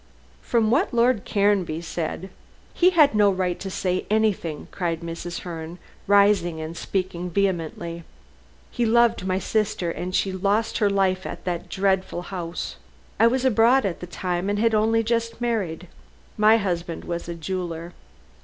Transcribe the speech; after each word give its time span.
"From 0.41 0.71
what 0.71 0.95
Lord 0.95 1.25
Caranby 1.25 1.79
said" 1.79 2.31
"He 2.73 2.89
has 2.89 3.11
no 3.13 3.29
right 3.29 3.59
to 3.59 3.69
say 3.69 4.07
anything," 4.09 4.67
cried 4.71 5.01
Mrs. 5.01 5.41
Herne, 5.41 5.77
rising 6.07 6.59
and 6.59 6.75
speaking 6.75 7.29
vehemently; 7.29 8.03
"he 8.71 8.83
loved 8.83 9.27
my 9.27 9.37
sister, 9.37 9.91
and 9.91 10.15
she 10.15 10.31
lost 10.31 10.79
her 10.79 10.89
life 10.89 11.27
at 11.27 11.45
that 11.45 11.69
dreadful 11.69 12.23
house. 12.23 12.77
I 13.19 13.27
was 13.27 13.45
abroad 13.45 13.85
at 13.85 13.99
the 13.99 14.07
time, 14.07 14.49
and 14.49 14.57
had 14.57 14.73
only 14.73 15.03
just 15.03 15.39
married. 15.39 15.87
My 16.35 16.57
husband 16.57 17.03
was 17.05 17.29
a 17.29 17.35
jeweller. 17.35 17.93